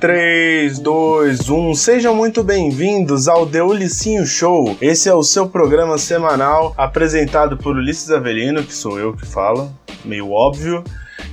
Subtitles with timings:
[0.00, 4.76] 3, 2, 1, sejam muito bem-vindos ao The Ulissinho Show.
[4.80, 9.70] Esse é o seu programa semanal apresentado por Ulisses Avelino, que sou eu que falo,
[10.04, 10.82] meio óbvio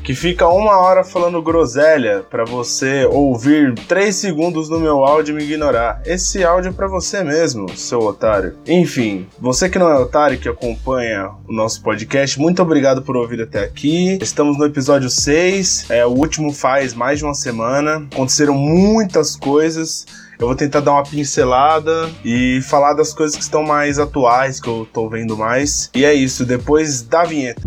[0.04, 5.36] que fica uma hora falando groselha para você ouvir três segundos no meu áudio e
[5.36, 6.02] me ignorar.
[6.06, 8.56] Esse áudio é para você mesmo, seu otário.
[8.68, 13.42] Enfim, você que não é otário que acompanha o nosso podcast, muito obrigado por ouvir
[13.42, 14.18] até aqui.
[14.22, 18.08] Estamos no episódio 6, é, o último faz mais de uma semana.
[18.12, 20.06] Aconteceram muitas coisas.
[20.40, 24.68] Eu vou tentar dar uma pincelada e falar das coisas que estão mais atuais, que
[24.68, 25.92] eu tô vendo mais.
[25.94, 27.62] E é isso, depois da vinheta.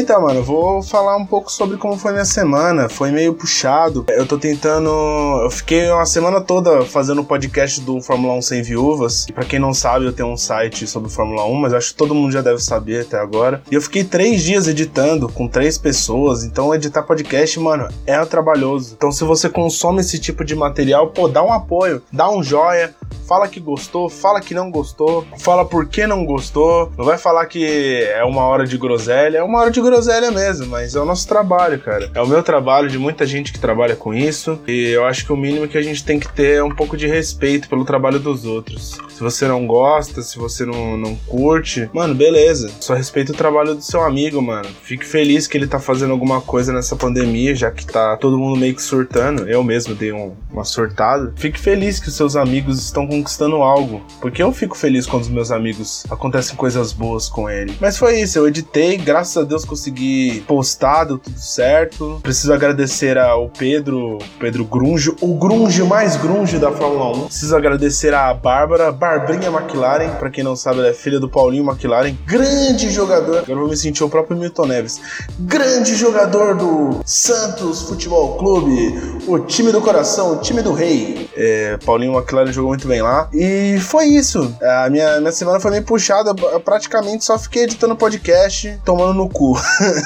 [0.00, 2.88] Então, mano, vou falar um pouco sobre como foi minha semana.
[2.88, 4.06] Foi meio puxado.
[4.08, 4.88] Eu tô tentando.
[5.42, 9.26] Eu fiquei uma semana toda fazendo o podcast do Fórmula 1 sem viúvas.
[9.28, 11.98] E pra quem não sabe, eu tenho um site sobre Fórmula 1, mas acho que
[11.98, 13.62] todo mundo já deve saber até agora.
[13.70, 16.44] E eu fiquei três dias editando com três pessoas.
[16.44, 18.94] Então, editar podcast, mano, é trabalhoso.
[18.96, 22.94] Então, se você consome esse tipo de material, pô, dá um apoio, dá um joia
[23.30, 26.90] fala que gostou, fala que não gostou, fala por que não gostou.
[26.98, 30.66] Não vai falar que é uma hora de groselha, é uma hora de groselha mesmo,
[30.66, 32.10] mas é o nosso trabalho, cara.
[32.12, 35.32] É o meu trabalho, de muita gente que trabalha com isso, e eu acho que
[35.32, 38.18] o mínimo que a gente tem que ter é um pouco de respeito pelo trabalho
[38.18, 38.98] dos outros.
[39.08, 42.68] Se você não gosta, se você não, não curte, mano, beleza.
[42.80, 44.68] Só respeita o trabalho do seu amigo, mano.
[44.82, 48.58] Fique feliz que ele tá fazendo alguma coisa nessa pandemia, já que tá todo mundo
[48.58, 49.48] meio que surtando.
[49.48, 51.32] Eu mesmo dei um, uma surtada.
[51.36, 54.02] Fique feliz que os seus amigos estão com conquistando algo.
[54.20, 57.76] Porque eu fico feliz quando os meus amigos acontecem coisas boas com ele.
[57.80, 62.18] Mas foi isso, eu editei, graças a Deus consegui postar, deu tudo certo.
[62.22, 67.26] Preciso agradecer ao Pedro, Pedro Grunge, o Grunge mais Grunge da Fórmula 1.
[67.26, 71.68] Preciso agradecer a Bárbara, Barbrinha McLaren, para quem não sabe, ela é filha do Paulinho
[71.68, 73.38] McLaren, grande jogador.
[73.38, 75.00] Agora vou me sentir o próprio Milton Neves.
[75.40, 81.28] Grande jogador do Santos Futebol Clube, o time do coração, o time do rei.
[81.36, 83.28] É, Paulinho McLaren jogou muito bem lá.
[83.32, 84.54] E foi isso.
[84.60, 86.34] A minha, minha semana foi meio puxada.
[86.52, 89.56] Eu praticamente só fiquei editando podcast, tomando no cu.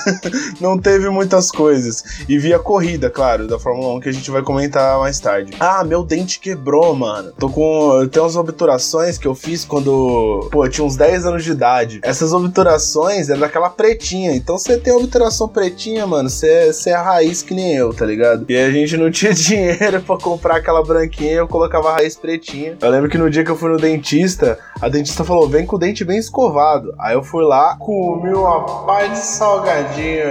[0.61, 2.05] Não teve muitas coisas.
[2.29, 5.53] E vi a corrida, claro, da Fórmula 1 que a gente vai comentar mais tarde.
[5.59, 7.33] Ah, meu dente quebrou, mano.
[7.39, 8.07] Tô com.
[8.11, 10.49] Tenho umas obturações que eu fiz quando.
[10.51, 12.01] Pô, eu tinha uns 10 anos de idade.
[12.03, 14.35] Essas obturações é daquela pretinha.
[14.35, 16.29] Então você tem obturação pretinha, mano.
[16.29, 18.45] Você é a raiz que nem eu, tá ligado?
[18.49, 21.33] E a gente não tinha dinheiro pra comprar aquela branquinha.
[21.33, 22.77] Eu colocava a raiz pretinha.
[22.81, 25.77] Eu lembro que no dia que eu fui no dentista, a dentista falou: vem com
[25.77, 26.93] o dente bem escovado.
[26.99, 30.29] Aí eu fui lá, comi uma paz de salgadinho.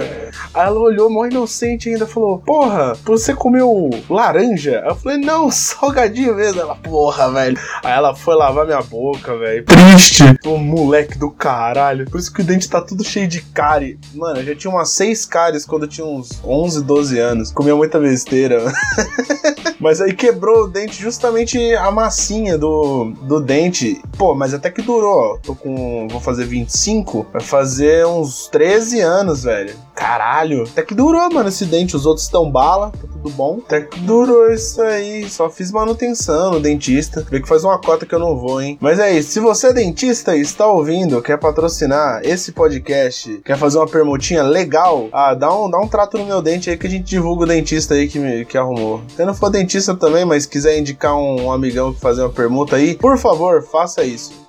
[0.52, 4.80] Aí ela olhou, mó inocente ainda, falou: Porra, você comeu laranja?
[4.80, 6.60] Aí eu falei: Não, salgadinho mesmo.
[6.60, 7.58] Ela, porra, velho.
[7.82, 9.64] Aí ela foi lavar minha boca, velho.
[9.64, 10.22] Triste.
[10.44, 12.08] O moleque do caralho.
[12.10, 13.98] Por isso que o dente tá tudo cheio de cárie.
[14.14, 17.52] Mano, eu já tinha umas seis cáries quando eu tinha uns 11, 12 anos.
[17.52, 18.63] Comia muita besteira.
[19.80, 24.00] Mas aí quebrou o dente justamente a massinha do, do dente.
[24.16, 25.38] Pô, mas até que durou.
[25.42, 26.08] Tô com.
[26.08, 27.26] Vou fazer 25.
[27.32, 29.74] Vai fazer uns 13 anos, velho.
[29.94, 30.64] Caralho.
[30.64, 31.96] Até que durou, mano, esse dente.
[31.96, 33.60] Os outros estão bala, tá tudo bom.
[33.64, 35.28] Até que durou isso aí.
[35.28, 37.24] Só fiz manutenção no dentista.
[37.30, 38.76] Vê que faz uma cota que eu não vou, hein?
[38.80, 39.30] Mas é isso.
[39.30, 44.42] Se você é dentista e está ouvindo, quer patrocinar esse podcast, quer fazer uma permutinha
[44.42, 47.44] legal, ah, dá um, dá um trato no meu dente aí que a gente divulga
[47.44, 49.02] o dentista aí que, me, que arrumou.
[49.14, 52.76] Se não for dentista também, mas quiser indicar um, um amigão que fazer uma permuta
[52.76, 54.43] aí, por favor, faça isso.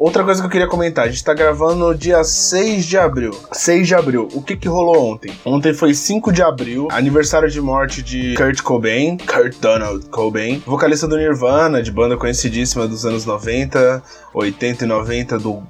[0.00, 3.32] Outra coisa que eu queria comentar, a gente tá gravando no dia 6 de abril.
[3.52, 5.30] 6 de abril, o que que rolou ontem?
[5.44, 11.06] Ontem foi 5 de abril, aniversário de morte de Kurt Cobain, Kurt Donald Cobain, vocalista
[11.06, 14.02] do Nirvana, de banda conhecidíssima dos anos 90,
[14.32, 15.62] 80 e 90 do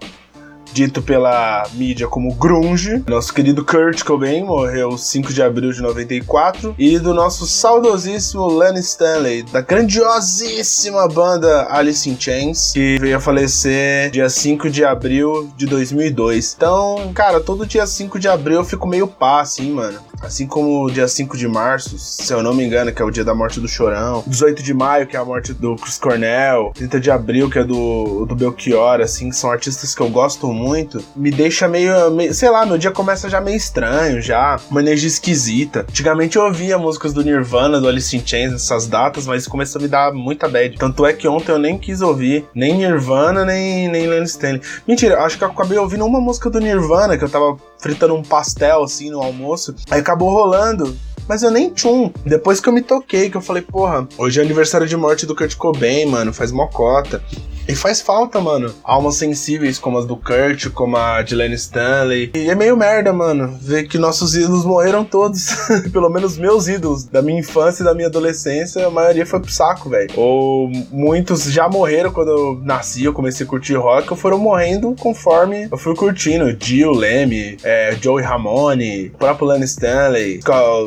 [0.72, 3.02] dito pela mídia como grunge.
[3.06, 8.80] Nosso querido Kurt Cobain morreu 5 de abril de 94 e do nosso saudosíssimo Lenny
[8.80, 15.50] Stanley, da grandiosíssima banda Alice in Chains, que veio a falecer dia 5 de abril
[15.56, 16.54] de 2002.
[16.56, 19.98] Então, cara, todo dia 5 de abril eu fico meio pá, assim, mano.
[20.22, 23.10] Assim como o dia 5 de março, se eu não me engano, que é o
[23.10, 24.22] dia da morte do Chorão.
[24.26, 26.72] 18 de maio, que é a morte do Chris Cornell.
[26.74, 31.02] 30 de abril, que é do, do Belchior, assim, são artistas que eu gosto muito.
[31.16, 34.60] Me deixa meio, meio, sei lá, meu dia começa já meio estranho, já.
[34.70, 35.80] Uma energia esquisita.
[35.88, 39.82] Antigamente eu ouvia músicas do Nirvana, do Alice in Chains, nessas datas, mas começou a
[39.82, 40.76] me dar muita bad.
[40.76, 44.60] Tanto é que ontem eu nem quis ouvir nem Nirvana, nem, nem Lennon Stanley.
[44.86, 48.22] Mentira, acho que eu acabei ouvindo uma música do Nirvana, que eu tava fritando um
[48.22, 49.74] pastel, assim, no almoço.
[49.90, 50.96] Aí acabou rolando
[51.30, 52.10] mas eu nem tchum.
[52.26, 55.36] Depois que eu me toquei, que eu falei, porra, hoje é aniversário de morte do
[55.36, 57.22] Kurt Cobain, mano, faz mocota.
[57.70, 58.74] E faz falta, mano.
[58.82, 62.32] Almas sensíveis como as do Kurt, como a de Lenny Stanley.
[62.34, 65.50] E é meio merda, mano, ver que nossos ídolos morreram todos.
[65.92, 69.52] Pelo menos meus ídolos da minha infância e da minha adolescência, a maioria foi pro
[69.52, 70.10] saco, velho.
[70.16, 74.96] Ou muitos já morreram quando eu nasci, eu comecei a curtir rock, ou foram morrendo
[74.98, 76.56] conforme eu fui curtindo.
[76.60, 80.40] Jill, Leme, é, Joey Ramone, o próprio Lenny Stanley,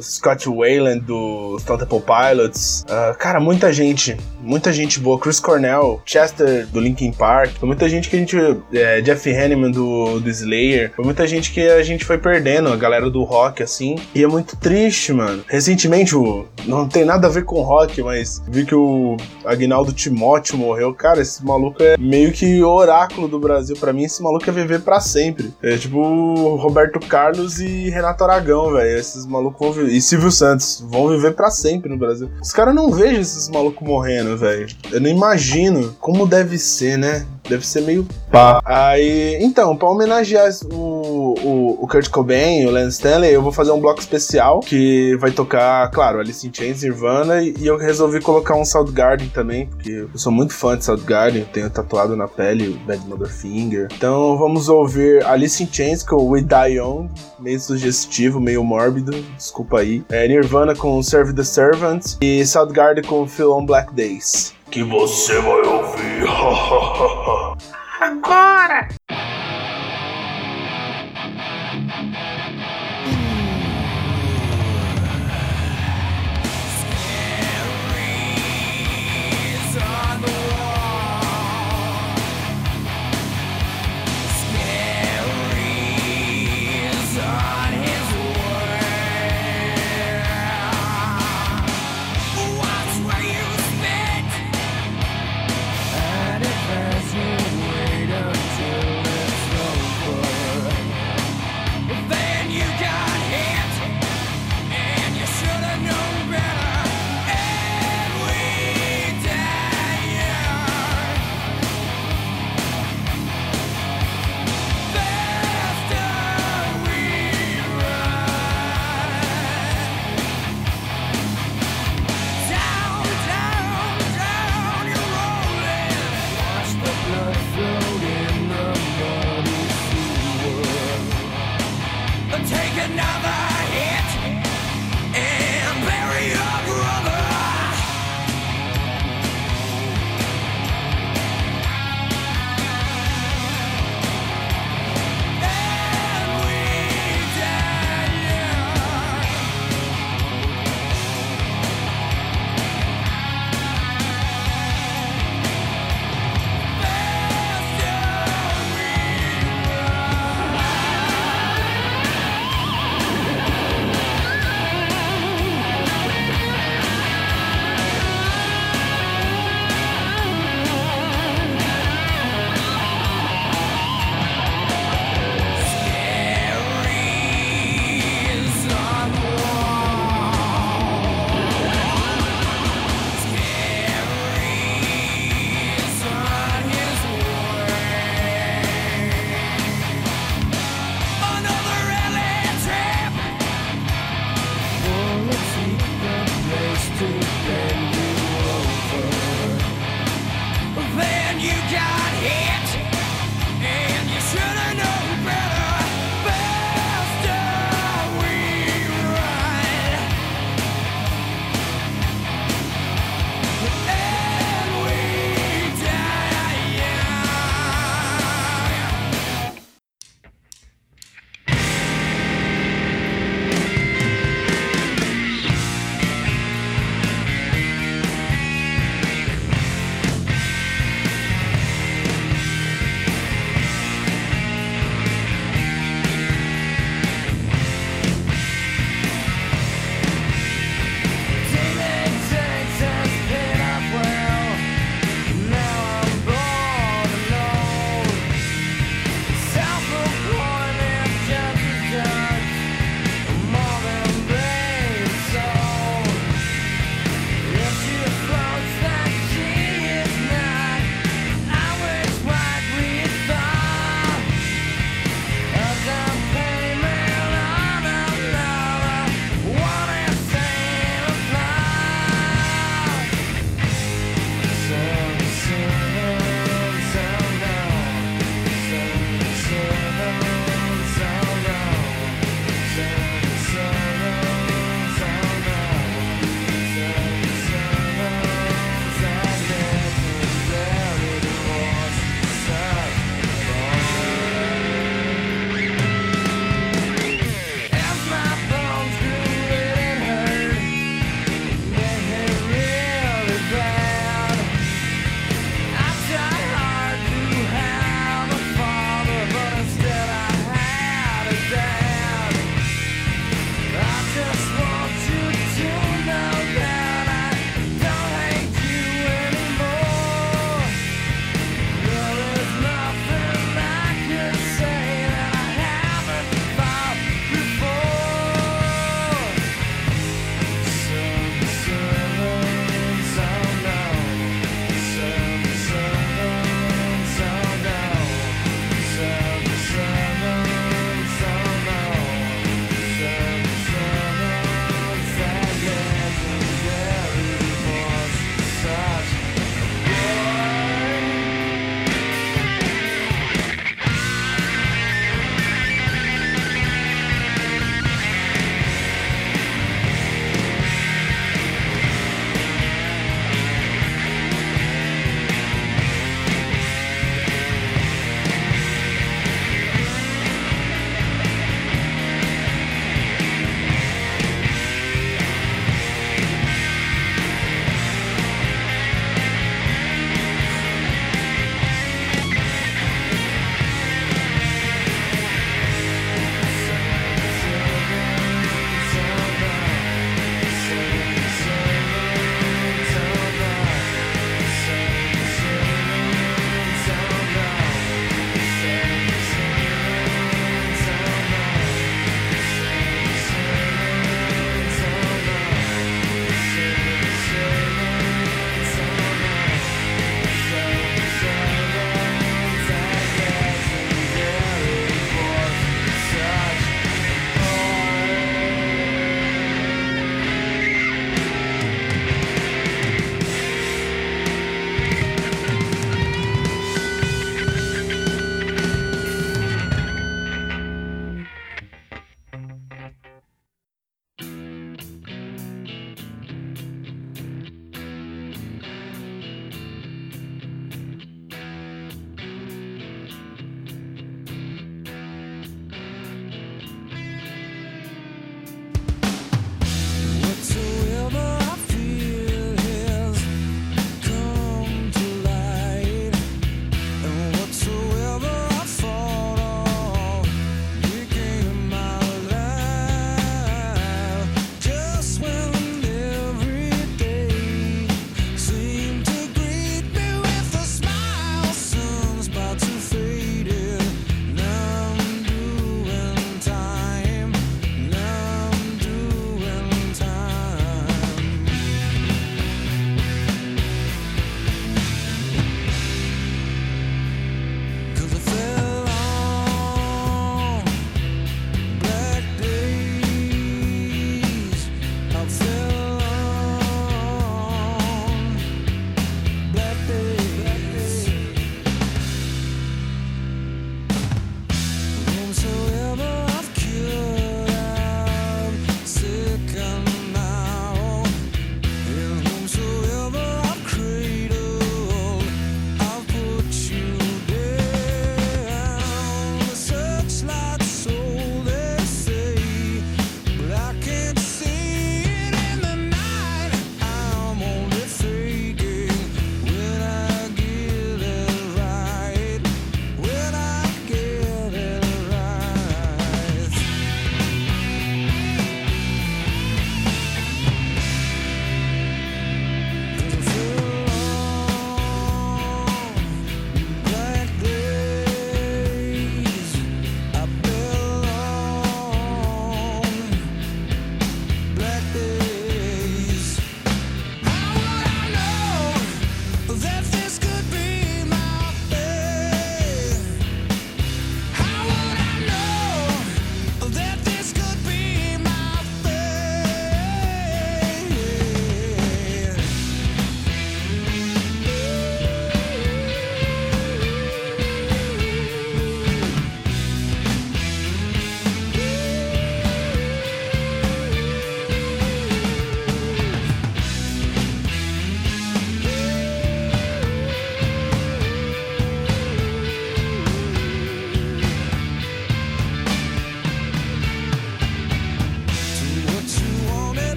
[0.00, 2.86] Scott Wayland do Stone Temple Pilots.
[2.88, 5.18] Uh, cara, muita gente, muita gente boa.
[5.18, 8.36] Chris Cornell, Chester do Linkin Park, foi muita gente que a gente.
[8.72, 12.76] É, Jeff Hanneman do, do Slayer, foi muita gente que a gente foi perdendo, a
[12.76, 13.96] galera do rock, assim.
[14.14, 15.44] E é muito triste, mano.
[15.46, 20.58] Recentemente, o, não tem nada a ver com rock, mas vi que o Agnaldo Timóteo
[20.58, 20.94] morreu.
[20.94, 23.76] Cara, esse maluco é meio que oráculo do Brasil.
[23.76, 25.52] para mim, esse maluco é viver para sempre.
[25.62, 28.98] É tipo Roberto Carlos e Renato Aragão, velho.
[28.98, 29.86] Esses malucos vão.
[29.86, 32.30] E Silvio Santos vão viver para sempre no Brasil.
[32.40, 34.66] Os caras não vejam esses malucos morrendo, velho.
[34.90, 37.26] Eu não imagino como deve ser, né?
[37.48, 38.60] Deve ser meio pá.
[38.64, 43.72] Aí, então, pra homenagear o, o, o Kurt Cobain o Lance Stanley, eu vou fazer
[43.72, 48.20] um bloco especial que vai tocar, claro, Alice in Chains, Nirvana, e, e eu resolvi
[48.20, 52.68] colocar um Soundgarden também, porque eu sou muito fã de Soundgarden, tenho tatuado na pele
[52.68, 53.88] o Bad Mother Finger.
[53.96, 57.08] Então vamos ouvir Alice in Chains com We Die Young,
[57.38, 60.04] meio sugestivo, meio mórbido, desculpa aí.
[60.10, 65.40] É, Nirvana com Serve the Servant e Soundgarden com Feel on Black Days que você
[65.40, 66.24] vai ouvir.
[68.00, 68.99] Agora!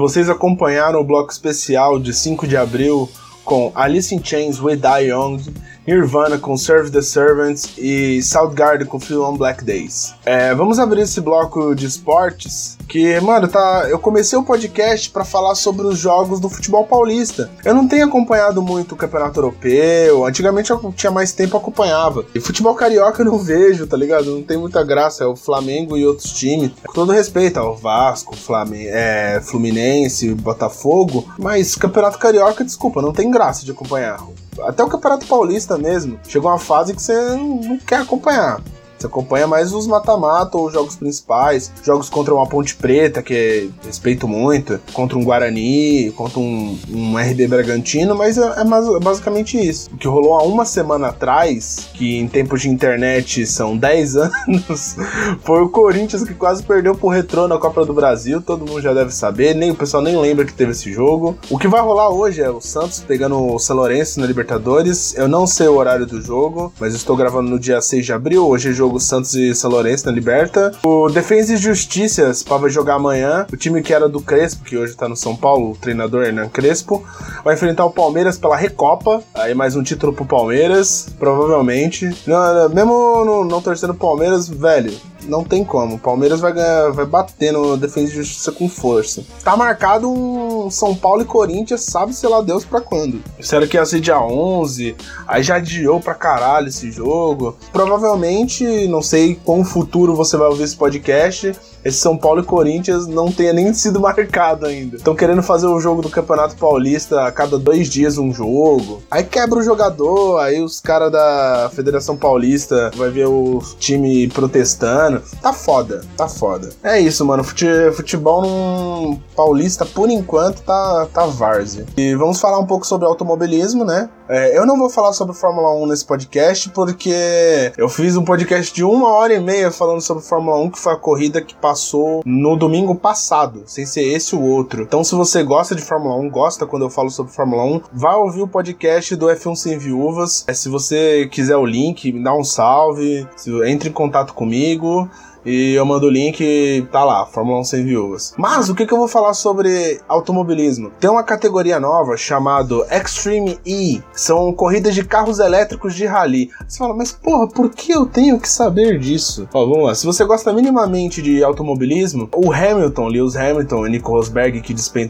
[0.00, 3.06] Vocês acompanharam o bloco especial de 5 de abril
[3.44, 5.38] com Alice in Chains We Die Young,
[5.86, 10.14] Nirvana com Serve the Servants e Soundgarden com Feel on Black Days.
[10.24, 15.24] É, vamos abrir esse bloco de esportes que, mano, tá, eu comecei o podcast para
[15.24, 17.50] falar sobre os jogos do futebol paulista.
[17.64, 22.24] Eu não tenho acompanhado muito o Campeonato Europeu, antigamente eu tinha mais tempo acompanhava.
[22.34, 24.26] E futebol carioca eu não vejo, tá ligado?
[24.26, 26.72] Não tem muita graça, é o Flamengo e outros times.
[26.86, 33.30] Com todo respeito ao Vasco, Flamengo, é, Fluminense, Botafogo, mas Campeonato Carioca, desculpa, não tem
[33.30, 34.18] graça de acompanhar.
[34.62, 36.18] Até o Campeonato Paulista mesmo.
[36.26, 38.60] Chegou uma fase que você não quer acompanhar.
[39.00, 43.70] Você acompanha mais os mata-mata ou os jogos principais, jogos contra uma Ponte Preta, que
[43.82, 49.88] respeito muito, contra um Guarani, contra um, um RB Bragantino, mas é, é, basicamente isso.
[49.90, 54.96] O que rolou há uma semana atrás, que em tempos de internet são 10 anos,
[55.44, 58.92] foi o Corinthians que quase perdeu pro Retrô na Copa do Brasil, todo mundo já
[58.92, 61.38] deve saber, nem o pessoal nem lembra que teve esse jogo.
[61.48, 65.16] O que vai rolar hoje é o Santos pegando o São Lourenço na Libertadores.
[65.16, 68.46] Eu não sei o horário do jogo, mas estou gravando no dia 6 de abril,
[68.46, 70.72] hoje é jogo jogo Santos e São Lourenço na Liberta.
[70.82, 73.46] O Defesa e Justiça vai jogar amanhã.
[73.52, 76.48] O time que era do Crespo, que hoje tá no São Paulo, o treinador Hernan
[76.48, 77.04] Crespo,
[77.44, 79.22] vai enfrentar o Palmeiras pela Recopa.
[79.34, 82.10] Aí mais um título pro Palmeiras, provavelmente.
[82.26, 84.92] Não, mesmo não, não torcendo Palmeiras, velho,
[85.26, 85.96] não tem como.
[85.96, 86.52] O Palmeiras vai,
[86.92, 89.24] vai bater no Defesa e Justiça com força.
[89.42, 93.22] Tá marcado um São Paulo e Corinthians, sabe-se lá Deus pra quando.
[93.38, 97.56] Disseram que ia ser dia 11, aí já adiou pra caralho esse jogo.
[97.72, 101.52] Provavelmente, não sei quão futuro você vai ouvir esse podcast,
[101.84, 104.96] esse São Paulo e Corinthians não tenha nem sido marcado ainda.
[104.96, 109.02] Estão querendo fazer o jogo do Campeonato Paulista a cada dois dias um jogo.
[109.10, 115.22] Aí quebra o jogador, aí os caras da Federação Paulista vai ver o time protestando.
[115.40, 116.70] Tá foda, tá foda.
[116.82, 117.44] É isso, mano.
[117.44, 121.86] Futebol num paulista, por enquanto, tá, tá várzea.
[121.96, 124.08] E vamos falar um pouco sobre automobilismo, né?
[124.32, 128.72] É, eu não vou falar sobre Fórmula 1 nesse podcast, porque eu fiz um podcast
[128.72, 132.22] de uma hora e meia falando sobre Fórmula 1, que foi a corrida que passou
[132.24, 134.82] no domingo passado, sem ser esse ou outro.
[134.82, 138.14] Então, se você gosta de Fórmula 1, gosta quando eu falo sobre Fórmula 1, vá
[138.14, 140.44] ouvir o podcast do F1 Sem Viúvas.
[140.46, 143.26] É, se você quiser o link, me dá um salve,
[143.66, 145.10] entre em contato comigo
[145.44, 148.34] e eu mando o link, tá lá, Fórmula 1 sem viúvas.
[148.36, 150.90] Mas o que, que eu vou falar sobre automobilismo?
[151.00, 156.50] Tem uma categoria nova chamada Extreme E, são corridas de carros elétricos de rally.
[156.66, 159.48] Você fala, mas porra, por que eu tenho que saber disso?
[159.52, 164.12] Ó, vamos lá, se você gosta minimamente de automobilismo, o Hamilton, Lewis Hamilton e Nico
[164.12, 165.00] Rosberg, que dispensam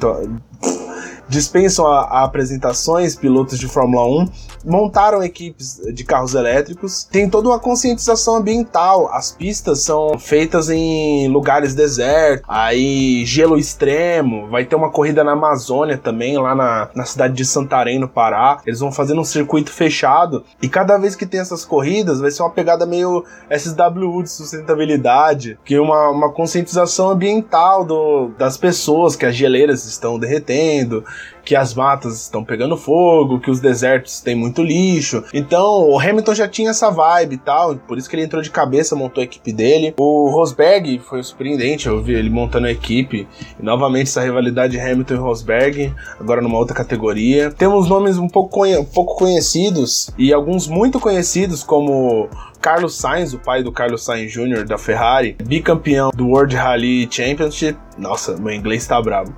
[1.31, 4.29] dispensam a, a apresentações, pilotos de Fórmula 1,
[4.65, 7.05] montaram equipes de carros elétricos.
[7.05, 9.09] Tem toda uma conscientização ambiental.
[9.13, 14.49] As pistas são feitas em lugares desertos, aí gelo extremo.
[14.49, 18.61] Vai ter uma corrida na Amazônia também, lá na, na cidade de Santarém, no Pará.
[18.67, 20.45] Eles vão fazendo um circuito fechado.
[20.61, 23.25] E cada vez que tem essas corridas, vai ser uma pegada meio
[23.57, 29.85] SWU de sustentabilidade, que é uma, uma conscientização ambiental do, das pessoas, que as geleiras
[29.85, 31.05] estão derretendo,
[31.45, 35.25] que as matas estão pegando fogo, que os desertos têm muito lixo.
[35.33, 38.51] Então, o Hamilton já tinha essa vibe e tal, por isso que ele entrou de
[38.51, 39.95] cabeça, montou a equipe dele.
[39.99, 43.27] O Rosberg foi surpreendente, eu vi ele montando a equipe.
[43.59, 47.51] E novamente essa rivalidade Hamilton e Rosberg, agora numa outra categoria.
[47.51, 52.29] Temos nomes um pouco, conhe pouco conhecidos e alguns muito conhecidos, como
[52.61, 54.65] Carlos Sainz, o pai do Carlos Sainz Jr.
[54.67, 57.79] da Ferrari, bicampeão do World Rally Championship.
[57.97, 59.35] Nossa, meu inglês tá bravo.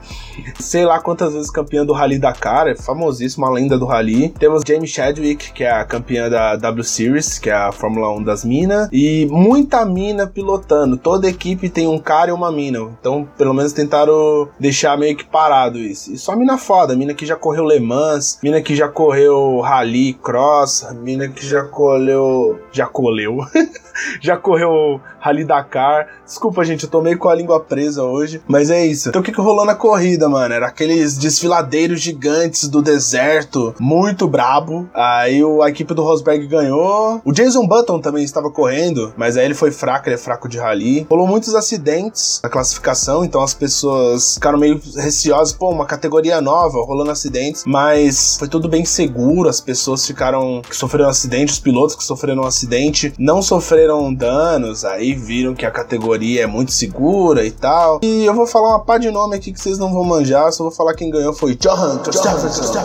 [0.61, 4.29] Sei lá quantas vezes campeão do Rally Dakar, é famosíssima, lenda do Rally.
[4.39, 8.23] Temos Jamie Chadwick, que é a campeã da W Series, que é a Fórmula 1
[8.23, 10.97] das minas, e muita mina pilotando.
[10.97, 12.79] Toda equipe tem um cara e uma mina.
[13.01, 16.13] Então, pelo menos tentaram deixar meio que parado isso.
[16.13, 20.15] E só mina foda, mina que já correu Le Mans, mina que já correu Rally
[20.15, 23.39] Cross, mina que já correu já correu leu.
[24.21, 26.09] já correu Rally Dakar.
[26.25, 28.43] Desculpa, gente, eu tô meio com a língua presa hoje.
[28.47, 29.09] Mas é isso.
[29.09, 30.55] Então o que, que rolou na corrida, mano?
[30.55, 34.89] Era aqueles desfiladeiros gigantes do deserto, muito brabo.
[34.95, 37.21] Aí a equipe do Rosberg ganhou.
[37.25, 40.59] O Jason Button também estava correndo, mas aí ele foi fraco, ele é fraco de
[40.59, 41.07] rally.
[41.09, 45.53] Rolou muitos acidentes na classificação, então as pessoas ficaram meio receosas.
[45.53, 47.65] Pô, uma categoria nova, rolando acidentes.
[47.67, 50.63] Mas foi tudo bem seguro, as pessoas ficaram.
[50.63, 55.55] que sofreram acidente, os pilotos que sofreram um acidente aparentemente não sofreram danos, aí viram
[55.55, 58.01] que a categoria é muito segura e tal.
[58.03, 60.65] E eu vou falar uma pá de nome aqui que vocês não vão manjar, só
[60.65, 62.01] vou falar quem ganhou foi Johan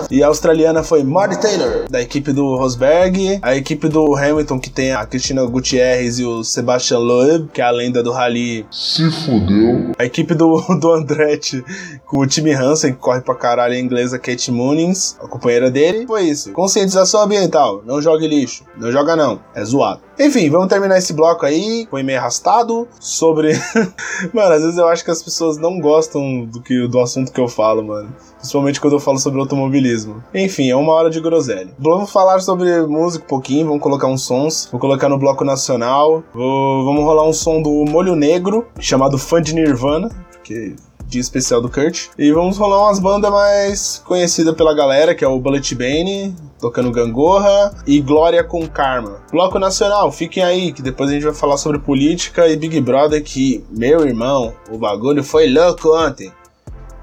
[0.10, 3.40] E a australiana foi Marty Taylor, da equipe do Rosberg.
[3.42, 7.66] A equipe do Hamilton, que tem a Cristina Gutierrez e o Sebastian Loeb, que é
[7.66, 8.66] a lenda do rally.
[8.72, 9.92] Se fudeu.
[9.98, 11.64] A equipe do, do Andretti,
[12.06, 16.06] com o time Hansen, que corre pra caralho, a inglesa Kate Munnings, a companheira dele.
[16.08, 16.52] Foi isso.
[16.54, 17.82] Conscientização ambiental.
[17.86, 18.64] Não jogue lixo.
[18.78, 19.40] Não joga não.
[19.54, 20.07] É zoado.
[20.20, 21.88] Enfim, vamos terminar esse bloco aí.
[21.90, 23.54] Foi meio arrastado sobre.
[24.34, 27.40] mano, às vezes eu acho que as pessoas não gostam do, que, do assunto que
[27.40, 28.10] eu falo, mano.
[28.38, 30.24] Principalmente quando eu falo sobre automobilismo.
[30.34, 31.70] Enfim, é uma hora de groselha.
[31.78, 34.68] Vamos falar sobre música um pouquinho, vamos colocar uns sons.
[34.72, 36.24] Vou colocar no bloco nacional.
[36.34, 40.10] Vou, vamos rolar um som do Molho Negro, chamado Fã de Nirvana,
[40.44, 40.76] que
[41.08, 42.08] dia especial do Kurt.
[42.18, 46.92] E vamos rolar umas bandas mais conhecidas pela galera, que é o Bullet Bane, tocando
[46.92, 49.22] Gangorra, e Glória com Karma.
[49.32, 53.24] Bloco Nacional, fiquem aí, que depois a gente vai falar sobre política e Big Brother,
[53.24, 56.32] que, meu irmão, o bagulho foi louco ontem.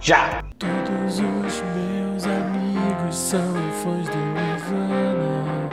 [0.00, 0.42] Já!
[0.58, 3.40] Todos os meus amigos são
[3.82, 5.70] fãs do Nirvana.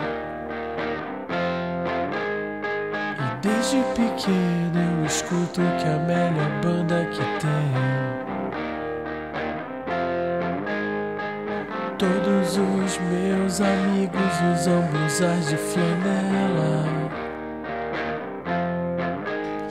[3.19, 6.60] E desde pequeno eu escuto que a melhor
[13.61, 16.85] amigos usam blusas de flanela.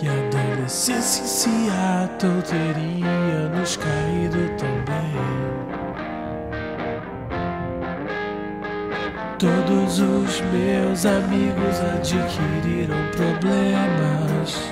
[0.02, 5.10] E a adolescência em Seattle teria nos caído também.
[9.38, 14.70] Todos os meus amigos adquiriram problemas.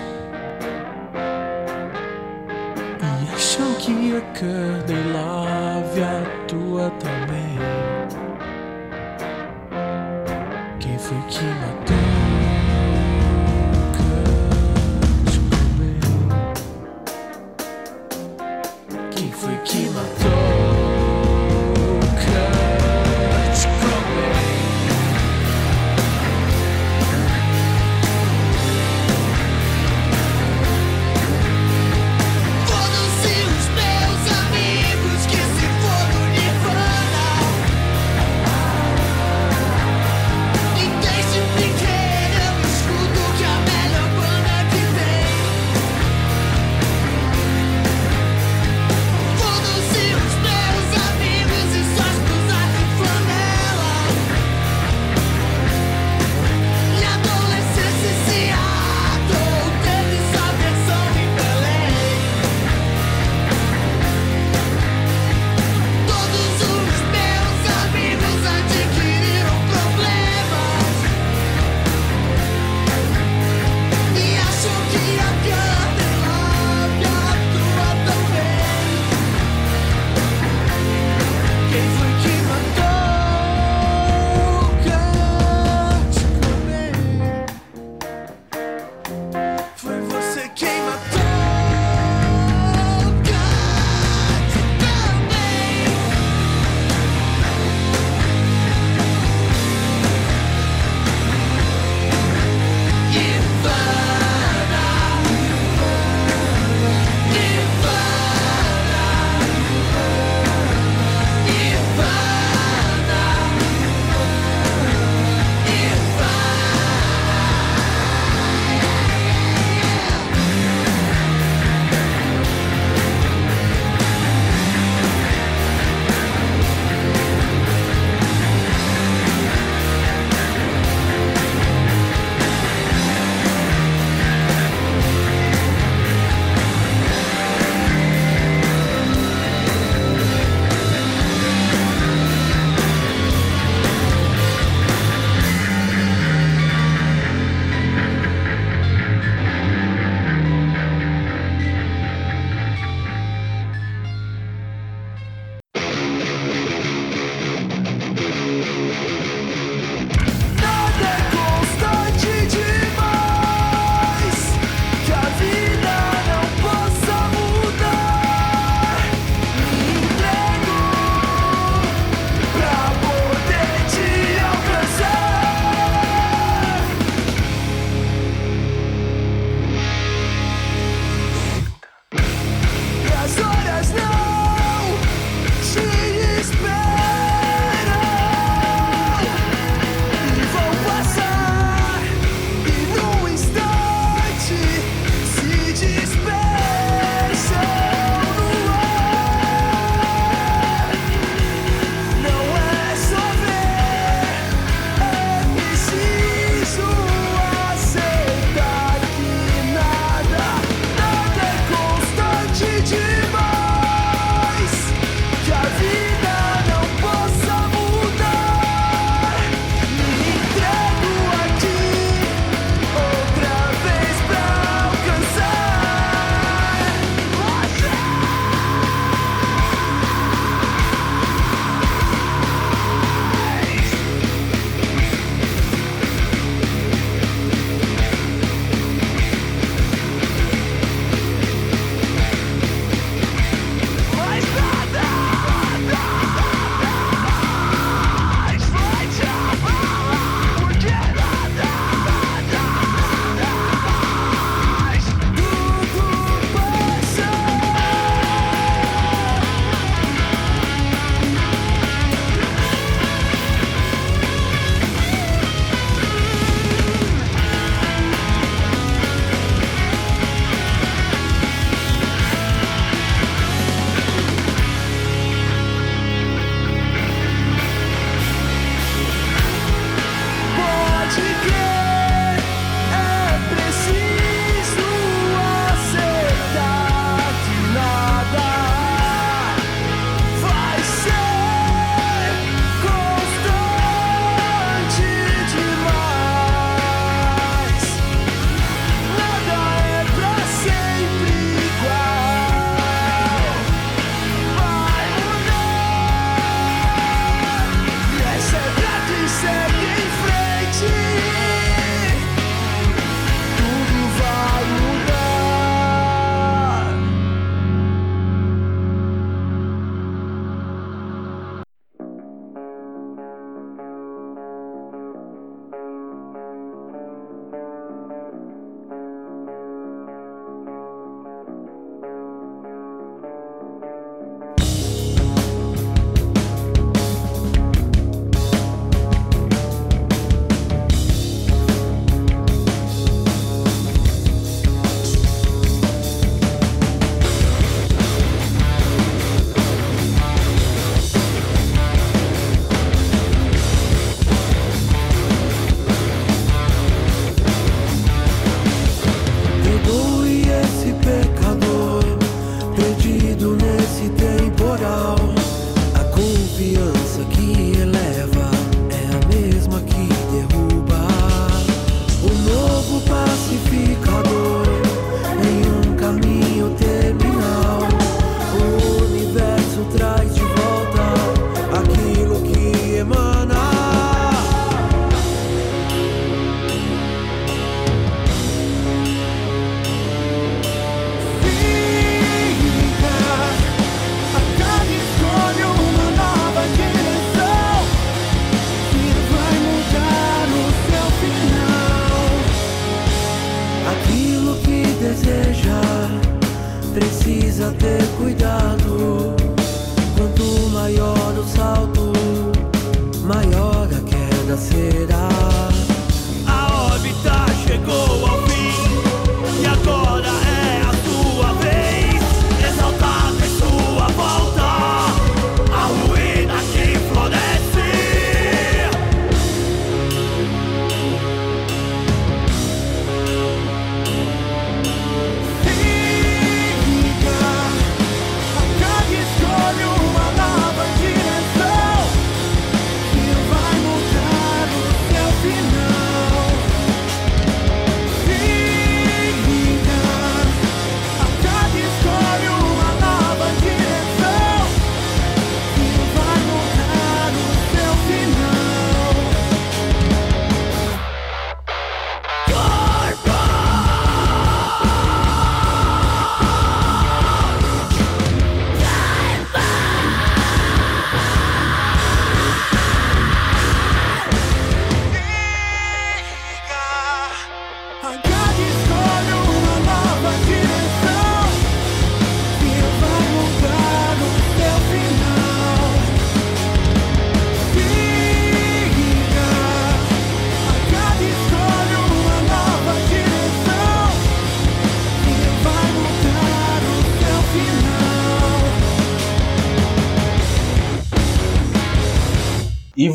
[3.01, 7.59] E acham que a Courtney Love atua também.
[11.09, 12.08] Quem foi que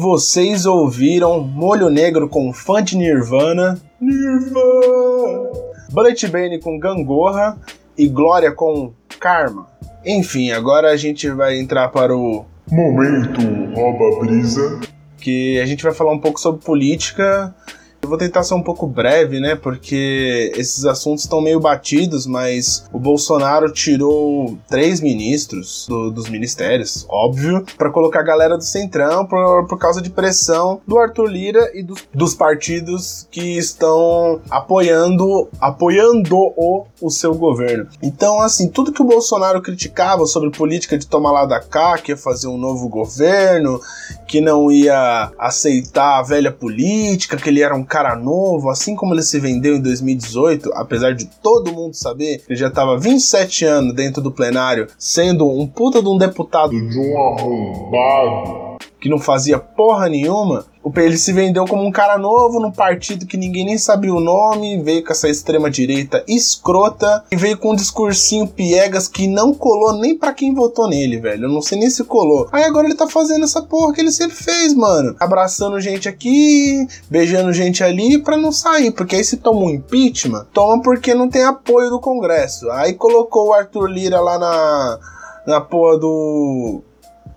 [0.04, 2.52] vocês ouviram Molho Negro com
[2.84, 3.80] de Nirvana.
[4.02, 5.50] Nirvana!
[5.90, 7.58] Bullet Bane com Gangorra
[7.98, 9.66] e Glória com Karma.
[10.06, 13.40] Enfim, agora a gente vai entrar para o Momento
[13.74, 14.82] rouba brisa.
[15.22, 17.56] que a gente vai falar um pouco sobre política.
[18.04, 19.56] Eu vou tentar ser um pouco breve, né?
[19.56, 27.06] Porque esses assuntos estão meio batidos, mas o Bolsonaro tirou três ministros do- dos ministérios,
[27.10, 31.72] óbvio, para colocar a galera do Centrão por, por causa de pressão do Arthur Lira
[31.74, 37.88] e dos, dos partidos que estão apoiando apoiando o, o seu governo.
[38.02, 42.12] Então, assim, tudo que o Bolsonaro criticava sobre política de tomar lá da cá, que
[42.12, 43.80] ia fazer um novo governo,
[44.28, 49.14] que não ia aceitar a velha política, que ele era um cara novo, assim como
[49.14, 53.66] ele se vendeu em 2018, apesar de todo mundo saber que ele já estava 27
[53.66, 58.73] anos dentro do plenário, sendo um puta de um deputado De um arrombado.
[59.04, 63.36] Que não fazia porra nenhuma, ele se vendeu como um cara novo num partido que
[63.36, 67.76] ninguém nem sabia o nome, veio com essa extrema direita escrota e veio com um
[67.76, 71.48] discursinho piegas que não colou nem pra quem votou nele, velho.
[71.48, 72.48] Eu não sei nem se colou.
[72.50, 75.14] Aí agora ele tá fazendo essa porra que ele sempre fez, mano.
[75.20, 80.48] Abraçando gente aqui, beijando gente ali pra não sair, porque aí se toma um impeachment,
[80.54, 82.72] toma porque não tem apoio do Congresso.
[82.72, 85.00] Aí colocou o Arthur Lira lá na
[85.46, 86.82] na porra do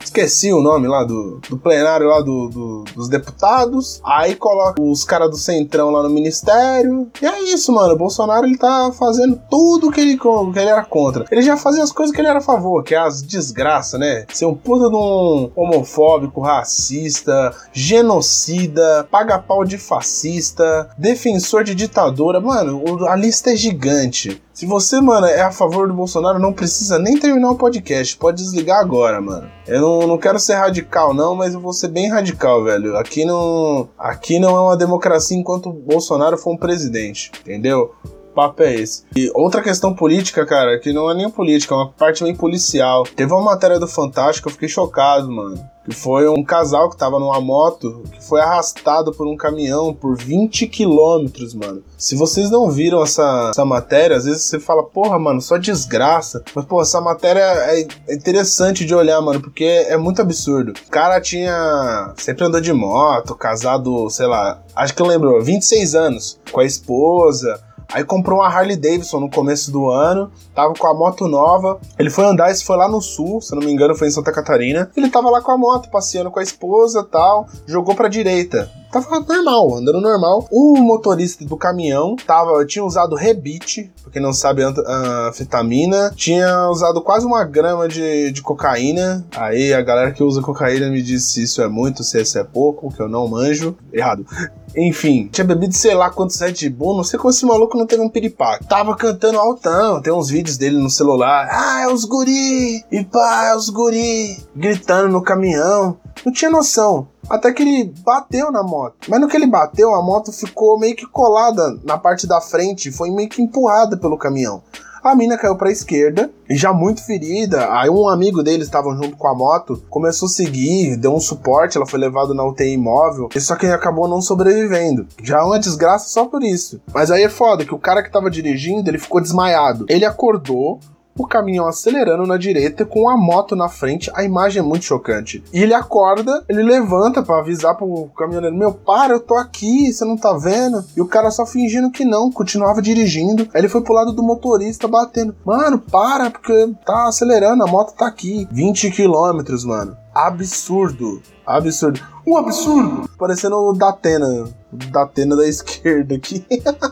[0.02, 4.00] Esqueci o nome lá do, do plenário lá do, do- dos deputados.
[4.04, 7.08] Aí coloca os caras do Centrão lá no ministério.
[7.20, 7.94] E é isso, mano.
[7.94, 11.24] O Bolsonaro ele tá fazendo tudo que ele, que ele era contra.
[11.30, 14.24] Ele já fazia as coisas que ele era a favor, que é as desgraças, né?
[14.32, 22.40] Ser um puta de um homofóbico, racista, genocida, paga pau de fascista, defensor de ditadura.
[22.40, 24.42] Mano, a lista é gigante.
[24.56, 28.16] Se você, mano, é a favor do Bolsonaro, não precisa nem terminar o podcast.
[28.16, 29.50] Pode desligar agora, mano.
[29.66, 32.96] Eu não, não quero ser radical, não, mas eu vou ser bem radical, velho.
[32.96, 37.94] Aqui não, aqui não é uma democracia enquanto o Bolsonaro for um presidente, entendeu?
[38.36, 39.04] Papo é esse.
[39.16, 43.04] E outra questão política, cara, que não é nem política, é uma parte meio policial.
[43.16, 45.58] Teve uma matéria do Fantástico, eu fiquei chocado, mano.
[45.86, 50.16] Que foi um casal que tava numa moto que foi arrastado por um caminhão por
[50.16, 51.82] 20 quilômetros, mano.
[51.96, 56.42] Se vocês não viram essa, essa matéria, às vezes você fala, porra, mano, só desgraça.
[56.54, 60.72] Mas, pô, essa matéria é é interessante de olhar, mano, porque é muito absurdo.
[60.86, 62.12] O cara tinha.
[62.16, 66.64] Sempre andou de moto, casado, sei lá, acho que eu lembro, 26 anos, com a
[66.64, 67.60] esposa.
[67.92, 71.78] Aí comprou uma Harley Davidson no começo do ano, tava com a moto nova.
[71.98, 74.32] Ele foi andar, isso foi lá no sul, se não me engano, foi em Santa
[74.32, 74.90] Catarina.
[74.96, 78.70] Ele tava lá com a moto, passeando com a esposa tal, jogou pra direita.
[78.92, 80.46] tava normal, andando normal.
[80.50, 87.00] O motorista do caminhão tava, tinha usado rebite, pra quem não sabe, anfetamina, tinha usado
[87.00, 89.24] quase uma grama de, de cocaína.
[89.36, 92.44] Aí a galera que usa cocaína me disse se isso é muito, se isso é
[92.44, 93.76] pouco, que eu não manjo.
[93.92, 94.26] Errado.
[94.74, 98.02] Enfim, tinha bebido sei lá quantos Red Bull, não sei como esse maluco não teve
[98.02, 98.66] um piripaque.
[98.66, 101.48] Tava cantando altão, tem uns vídeos dele no celular.
[101.50, 102.84] Ah, é os guri!
[102.90, 104.36] E pá, é os guri!
[104.54, 105.96] Gritando no caminhão.
[106.24, 107.08] Não tinha noção.
[107.28, 108.94] Até que ele bateu na moto.
[109.08, 112.92] Mas no que ele bateu, a moto ficou meio que colada na parte da frente,
[112.92, 114.62] foi meio que empurrada pelo caminhão.
[115.06, 117.72] A mina caiu pra esquerda, e já muito ferida.
[117.72, 121.76] Aí um amigo deles estavam junto com a moto, começou a seguir, deu um suporte,
[121.76, 125.06] ela foi levada na UTI imóvel, só que acabou não sobrevivendo.
[125.22, 126.80] Já é uma desgraça só por isso.
[126.92, 129.86] Mas aí é foda que o cara que tava dirigindo, ele ficou desmaiado.
[129.88, 130.80] Ele acordou,
[131.16, 134.10] o caminhão acelerando na direita com a moto na frente.
[134.14, 135.42] A imagem é muito chocante.
[135.52, 140.04] E ele acorda, ele levanta para avisar pro caminhoneiro: Meu, para, eu tô aqui, você
[140.04, 140.84] não tá vendo?
[140.96, 143.48] E o cara só fingindo que não, continuava dirigindo.
[143.54, 147.94] Aí ele foi pro lado do motorista batendo: Mano, para, porque tá acelerando, a moto
[147.94, 148.46] tá aqui.
[148.50, 149.96] 20 quilômetros, mano.
[150.26, 151.20] Absurdo.
[151.46, 152.00] Absurdo.
[152.26, 153.08] Um absurdo!
[153.16, 154.26] Parecendo o Datena.
[154.72, 156.44] O Datena da esquerda aqui.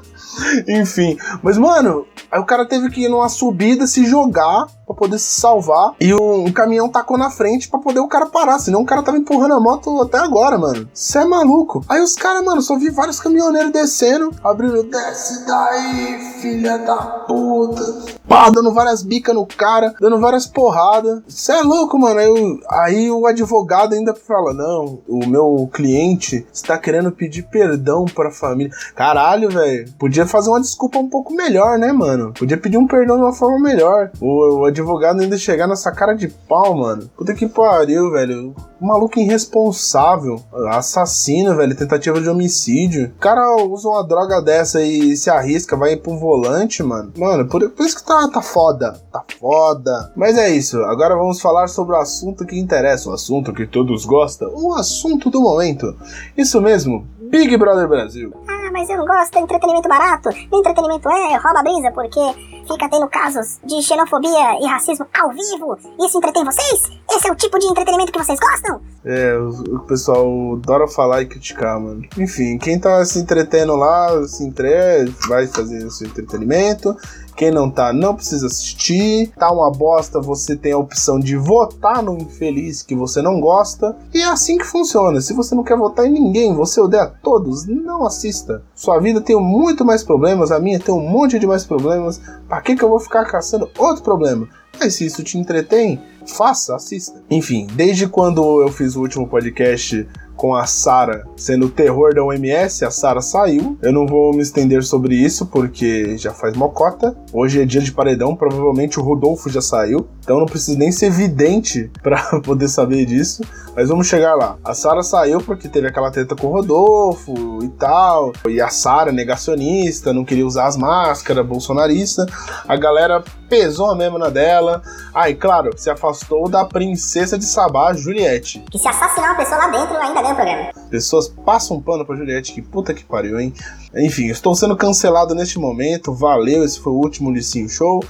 [0.68, 1.16] Enfim.
[1.42, 5.40] Mas, mano, aí o cara teve que ir numa subida, se jogar pra poder se
[5.40, 5.94] salvar.
[6.00, 8.60] E um caminhão tacou na frente pra poder o cara parar.
[8.60, 10.88] Senão o cara tava empurrando a moto até agora, mano.
[10.94, 11.84] Você é maluco.
[11.88, 16.96] Aí os caras, mano, só vi vários caminhoneiros descendo, abrindo, desce daí, filha da
[17.26, 18.14] puta.
[18.28, 21.22] Pá, dando várias bicas no cara, dando várias porradas.
[21.26, 22.20] Você é louco, mano.
[22.20, 28.04] Aí, o- aí o advogado ainda fala: Não, o meu cliente está querendo pedir perdão
[28.04, 28.72] pra família.
[28.94, 29.92] Caralho, velho.
[29.98, 32.32] Podia fazer uma desculpa um pouco melhor, né, mano?
[32.32, 34.10] Podia pedir um perdão de uma forma melhor.
[34.20, 37.10] O, o advogado ainda chegar nessa cara de pau, mano.
[37.16, 38.54] Puta que pariu, velho.
[38.80, 40.40] Um maluco irresponsável.
[40.70, 41.76] Assassino, velho.
[41.76, 43.12] Tentativa de homicídio.
[43.16, 47.12] O cara usa uma droga dessa e se arrisca, vai pro volante, mano.
[47.16, 49.00] Mano, por, por isso que tá, tá foda.
[49.12, 50.12] Tá foda.
[50.16, 50.82] Mas é isso.
[50.84, 53.03] Agora vamos falar sobre o assunto que interessa.
[53.06, 54.50] O assunto que todos gostam.
[54.54, 55.96] O assunto do momento.
[56.36, 57.06] Isso mesmo.
[57.30, 58.32] Big Brother Brasil.
[58.48, 60.28] Ah, mas eu não gosto de entretenimento barato.
[60.52, 62.20] Entretenimento é rouba brisa, porque
[62.66, 65.76] fica tendo casos de xenofobia e racismo ao vivo.
[66.00, 66.90] Isso entretém vocês?
[67.10, 68.80] Esse é o tipo de entretenimento que vocês gostam?
[69.04, 72.02] É, o, pessoal adora falar e criticar, mano.
[72.18, 76.96] Enfim, quem tá se entretendo lá, se entre, vai fazer o seu entretenimento.
[77.36, 79.32] Quem não tá, não precisa assistir.
[79.36, 83.96] Tá uma bosta, você tem a opção de votar no infeliz que você não gosta.
[84.14, 85.20] E é assim que funciona.
[85.20, 88.62] Se você não quer votar em ninguém, você odeia todos, não assista.
[88.74, 92.20] Sua vida tem muito mais problemas, a minha tem um monte de mais problemas.
[92.54, 94.48] Pra que, que eu vou ficar caçando outro problema?
[94.78, 96.00] Mas se isso te entretém,
[96.36, 97.20] faça, assista.
[97.28, 102.22] Enfim, desde quando eu fiz o último podcast com a Sara sendo o terror da
[102.22, 103.78] OMS, a Sara saiu.
[103.82, 107.16] Eu não vou me estender sobre isso porque já faz mocota.
[107.32, 110.08] Hoje é dia de paredão, provavelmente o Rodolfo já saiu.
[110.20, 113.42] Então não preciso nem ser vidente para poder saber disso.
[113.76, 114.56] Mas vamos chegar lá.
[114.64, 118.32] A Sara saiu porque teve aquela treta com o Rodolfo e tal.
[118.48, 122.24] E a Sara, negacionista, não queria usar as máscaras, bolsonarista.
[122.68, 124.82] A galera pesou mesmo na dela.
[125.12, 128.64] Ah, e claro, se afastou da princesa de Sabá, Juliette.
[128.70, 130.70] Que se assassinar uma pessoa lá dentro ainda programa.
[130.90, 133.52] Pessoas passam pano pra Juliette, que puta que pariu, hein?
[133.94, 136.14] Enfim, estou sendo cancelado neste momento.
[136.14, 138.02] Valeu, esse foi o último Licinho Show.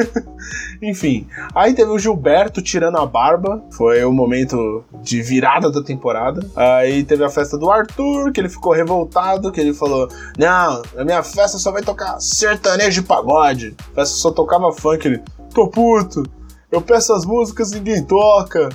[0.82, 6.46] Enfim, aí teve o Gilberto tirando a barba, foi o momento de virada da temporada.
[6.54, 10.08] Aí teve a festa do Arthur, que ele ficou revoltado, que ele falou:
[10.38, 13.74] Não, a minha festa só vai tocar sertanejo e pagode.
[13.92, 15.06] A festa só tocava funk.
[15.06, 15.22] Ele,
[15.54, 16.22] tô puto,
[16.70, 18.68] eu peço as músicas e ninguém toca.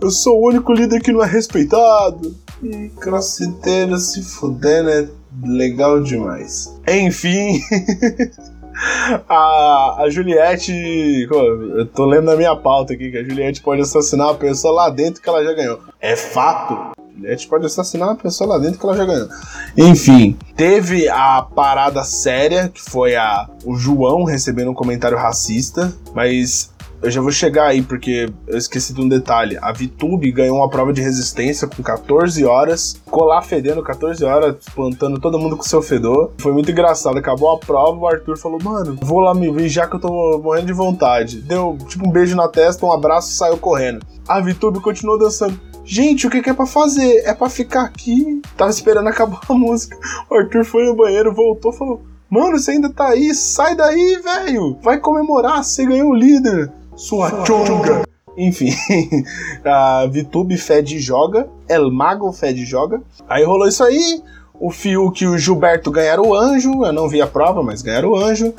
[0.00, 2.34] Eu sou o único líder que não é respeitado.
[2.62, 5.08] E crossfiteiro se fudendo é
[5.44, 6.74] legal demais.
[6.86, 7.60] Enfim.
[9.28, 10.72] a, a Juliette.
[11.30, 14.90] Eu tô lendo na minha pauta aqui que a Juliette pode assassinar uma pessoa lá
[14.90, 15.80] dentro que ela já ganhou.
[16.00, 16.92] É fato.
[17.16, 19.28] Juliette pode assassinar uma pessoa lá dentro que ela já ganhou.
[19.76, 26.70] Enfim, teve a parada séria, que foi a, o João recebendo um comentário racista, mas
[27.00, 29.56] eu já vou chegar aí, porque eu esqueci de um detalhe.
[29.60, 35.20] A VTube ganhou uma prova de resistência com 14 horas, lá fedendo 14 horas, plantando
[35.20, 36.32] todo mundo com seu fedor.
[36.38, 37.18] Foi muito engraçado.
[37.18, 40.40] Acabou a prova, o Arthur falou: Mano, vou lá me ver já que eu tô
[40.42, 41.40] morrendo de vontade.
[41.40, 44.04] Deu tipo um beijo na testa, um abraço e saiu correndo.
[44.26, 45.58] A VTube continuou dançando.
[45.84, 47.22] Gente, o que, é pra fazer?
[47.24, 48.42] É pra ficar aqui.
[48.56, 49.96] Tava esperando acabar a música.
[50.28, 53.34] O Arthur foi no banheiro, voltou falou: Mano, você ainda tá aí?
[53.34, 54.76] Sai daí, velho!
[54.82, 56.70] Vai comemorar, você ganhou o líder!
[56.98, 58.02] Sua chonga!
[58.36, 58.70] Enfim,
[59.64, 63.00] a VTube Fed joga, El Mago Fed joga.
[63.28, 64.20] Aí rolou isso aí.
[64.60, 66.84] O Fiuk e o Gilberto ganharam o anjo.
[66.84, 68.52] Eu não vi a prova, mas ganharam o anjo.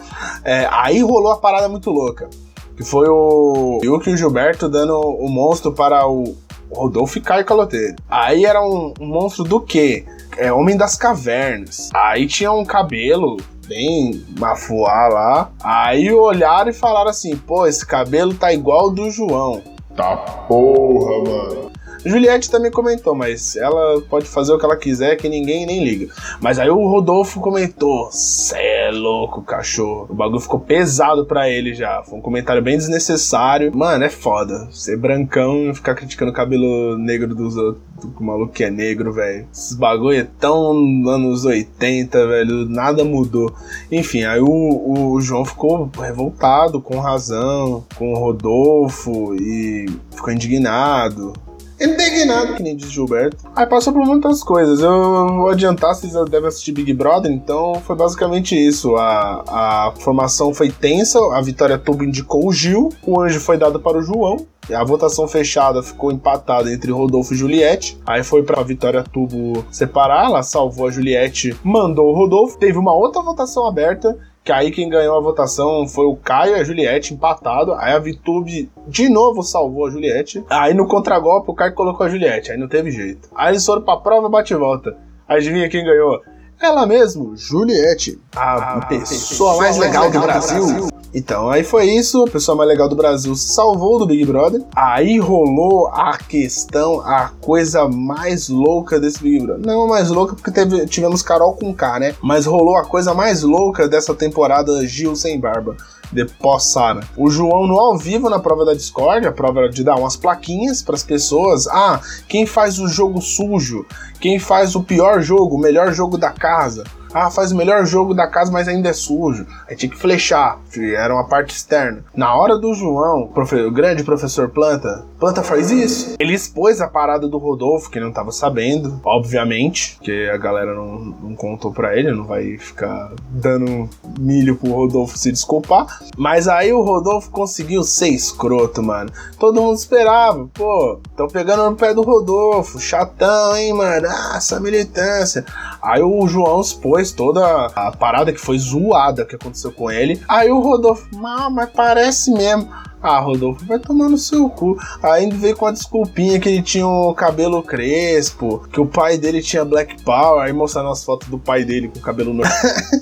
[0.45, 2.29] É, aí rolou a parada muito louca.
[2.77, 6.37] Que foi o Fiuk e o Gilberto dando o monstro para o
[6.71, 7.97] Rodolfo Caio Caloteiro.
[8.09, 10.05] Aí era um, um monstro do quê?
[10.37, 11.89] É Homem das Cavernas.
[11.93, 13.35] Aí tinha um cabelo
[13.69, 15.51] bem mafuá lá.
[15.63, 19.61] Aí olharam e falaram assim: pô, esse cabelo tá igual ao do João.
[19.95, 20.17] Tá
[20.47, 21.68] porra, mano.
[22.05, 26.13] Juliette também comentou, mas ela pode fazer o que ela quiser que ninguém nem liga.
[26.41, 30.07] Mas aí o Rodolfo comentou: cê é louco, cachorro.
[30.09, 32.01] O bagulho ficou pesado pra ele já.
[32.03, 33.75] Foi um comentário bem desnecessário.
[33.75, 34.67] Mano, é foda.
[34.71, 37.83] Ser brancão e ficar criticando o cabelo negro dos outros.
[38.17, 39.45] O maluco que é negro, velho.
[39.51, 40.71] Esses bagulho é tão
[41.07, 42.65] anos 80, velho.
[42.69, 43.53] Nada mudou.
[43.91, 49.85] Enfim, aí o, o João ficou revoltado, com razão, com o Rodolfo e
[50.15, 51.33] ficou indignado.
[51.81, 53.37] Indignado, que nem diz Gilberto.
[53.55, 54.81] Aí passou por muitas coisas.
[54.81, 58.95] Eu vou adiantar, vocês devem assistir Big Brother, então foi basicamente isso.
[58.95, 63.79] A, a formação foi tensa, a Vitória Tubo indicou o Gil, o anjo foi dado
[63.79, 64.45] para o João.
[64.71, 67.97] A votação fechada ficou empatada entre Rodolfo e Juliette.
[68.05, 72.59] Aí foi pra Vitória Tubo separar, ela salvou a Juliette, mandou o Rodolfo.
[72.59, 76.59] Teve uma outra votação aberta que aí quem ganhou a votação foi o Caio e
[76.59, 77.73] a Juliette, empatado.
[77.73, 80.43] Aí a Vitube de novo salvou a Juliette.
[80.49, 83.29] Aí no contragolpe o Caio colocou a Juliette, aí não teve jeito.
[83.35, 84.97] Aí eles foram pra prova bate e volta.
[85.27, 86.21] Adivinha quem ganhou?
[86.61, 90.88] Ela mesmo, Juliette, a, pessoa, mais legal, do, Brasil.
[91.13, 94.61] Então, aí foi isso, a pessoa mais legal do Brasil salvou do Big Brother.
[94.75, 99.65] Aí rolou a questão, a coisa mais louca desse Big Brother.
[99.65, 102.15] Não mais louca porque teve, tivemos Carol com K, né?
[102.21, 105.75] Mas rolou a coisa mais louca dessa temporada Gil sem barba
[106.11, 107.01] de pós-Sara.
[107.15, 110.81] O João no ao vivo na prova da Discord, a prova de dar umas plaquinhas
[110.81, 111.67] para as pessoas.
[111.67, 113.85] Ah, quem faz o jogo sujo?
[114.19, 116.83] Quem faz o pior jogo, o melhor jogo da casa?
[117.13, 119.45] Ah, faz o melhor jogo da casa, mas ainda é sujo.
[119.67, 120.59] Aí tinha que flechar,
[120.95, 122.03] era uma parte externa.
[122.15, 126.15] Na hora do João, o, grande professor Planta, Planta faz isso.
[126.17, 130.95] Ele expôs a parada do Rodolfo, que não tava sabendo, obviamente, que a galera não,
[130.97, 135.99] não contou pra ele, não vai ficar dando milho pro Rodolfo se desculpar.
[136.17, 139.11] Mas aí o Rodolfo conseguiu ser escroto, mano.
[139.37, 144.59] Todo mundo esperava, pô, tão pegando no pé do Rodolfo, chatão, hein, mano, ah, essa
[144.59, 145.45] militância.
[145.81, 150.21] Aí o João expôs toda a parada que foi zoada que aconteceu com ele.
[150.27, 152.69] Aí o Rodolfo, mas parece mesmo.
[153.01, 154.77] Ah, Rodolfo, vai tomar no seu cu.
[155.01, 159.41] Ainda veio com a desculpinha que ele tinha o cabelo crespo, que o pai dele
[159.41, 162.57] tinha Black Power, aí mostrando as fotos do pai dele com o cabelo normal.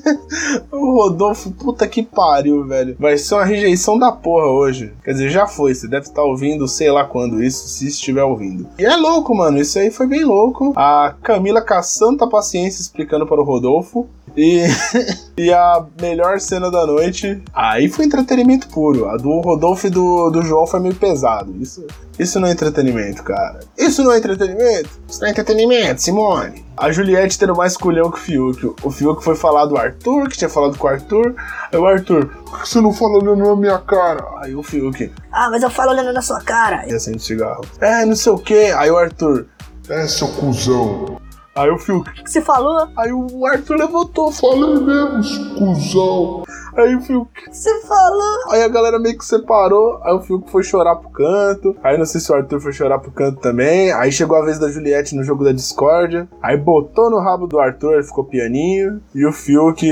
[0.71, 2.95] o Rodolfo, puta que pariu, velho.
[2.99, 4.93] Vai ser uma rejeição da porra hoje.
[5.03, 5.73] Quer dizer, já foi.
[5.73, 8.67] Você deve estar ouvindo, sei lá quando isso, se estiver ouvindo.
[8.77, 9.59] E é louco, mano.
[9.59, 10.73] Isso aí foi bem louco.
[10.75, 14.07] A Camila com a santa paciência explicando para o Rodolfo.
[14.37, 14.61] E,
[15.35, 17.41] e a melhor cena da noite.
[17.53, 19.09] Aí foi entretenimento puro.
[19.09, 21.55] A do Rodolfo e do, do João foi meio pesado.
[21.59, 21.85] Isso,
[22.19, 23.61] isso não é entretenimento, cara.
[23.77, 24.89] Isso não é entretenimento?
[25.09, 26.63] Isso não é entretenimento, Simone.
[26.77, 28.75] A Juliette tendo mais culhão que o Fiuk.
[28.83, 31.33] O Fiuk foi falar do Arthur, que tinha falado com o Arthur.
[31.71, 34.23] Aí o Arthur, por que você não fala olhando na minha cara?
[34.37, 36.87] Aí o Fiuk, Ah, mas eu falo olhando na sua cara.
[36.87, 37.65] e acende cigarro.
[37.81, 38.71] É, não sei o que.
[38.73, 39.47] Aí o Arthur,
[39.89, 41.19] É, seu cuzão.
[41.57, 42.09] Aí o Fiuk.
[42.09, 42.87] O que você falou?
[42.97, 46.43] Aí o Arthur levantou, Falei mesmo, cuzão.
[46.77, 47.27] Aí o Fiuk.
[47.27, 48.51] O que você falou?
[48.51, 49.99] Aí a galera meio que separou.
[50.03, 51.75] Aí o Fiuk foi chorar pro canto.
[51.83, 53.91] Aí não sei se o Arthur foi chorar pro canto também.
[53.93, 56.29] Aí chegou a vez da Juliette no jogo da discórdia.
[56.39, 59.01] Aí botou no rabo do Arthur, ele ficou pianinho.
[59.15, 59.87] E o Fiuk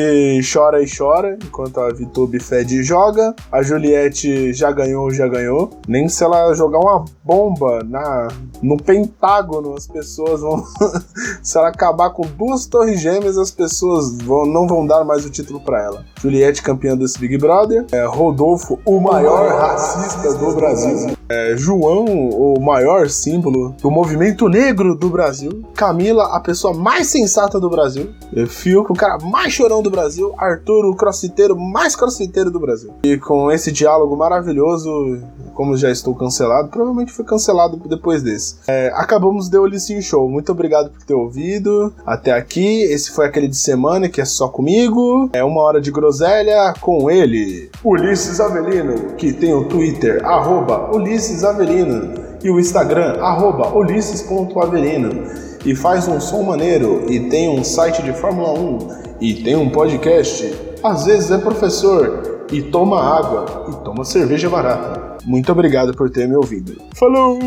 [0.53, 1.39] chora e chora.
[1.43, 3.33] Enquanto a Vitube Fed joga.
[3.51, 5.71] A Juliette já ganhou, já ganhou.
[5.87, 8.27] Nem se ela jogar uma bomba na,
[8.61, 10.63] no Pentágono, as pessoas vão.
[11.41, 15.31] se ela acabar com duas torres gêmeas, as pessoas vão, não vão dar mais o
[15.31, 16.05] título pra ela.
[16.21, 17.85] Juliette campeã desse Big Brother.
[17.91, 21.15] É, Rodolfo, o maior racista do Brasil.
[21.27, 25.63] É, João, o maior símbolo do movimento negro do Brasil.
[25.73, 28.09] Camila, a pessoa mais sensata do Brasil.
[28.35, 30.33] É, Fiuk, o cara mais chorão do Brasil.
[30.37, 32.93] Arthur, o crossfiteiro mais crossfiteiro do Brasil.
[33.03, 35.19] E com esse diálogo maravilhoso,
[35.53, 38.57] como já estou cancelado, provavelmente foi cancelado depois desse.
[38.67, 40.29] É, acabamos de Olicinho Show.
[40.29, 42.83] Muito obrigado por ter ouvido até aqui.
[42.83, 45.29] Esse foi aquele de semana que é só comigo.
[45.33, 51.43] É uma hora de groselha com ele, Ulisses Avelino, que tem o Twitter, arroba Ulisses
[51.43, 55.23] Avelino, e o Instagram, arroba ulisses.avelino.
[55.65, 58.87] E faz um som maneiro, e tem um site de Fórmula 1,
[59.19, 60.55] e tem um podcast.
[60.83, 65.17] Às vezes é professor, e toma água, e toma cerveja barata.
[65.25, 66.79] Muito obrigado por ter me ouvido.
[66.93, 67.39] Falou!